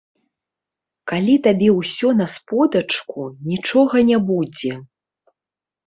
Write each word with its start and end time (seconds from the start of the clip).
Калі 1.11 1.35
табе 1.49 1.67
ўсё 1.79 2.09
на 2.23 2.27
сподачку, 2.39 3.19
нічога 3.53 3.95
не 4.13 4.17
будзе. 4.35 4.73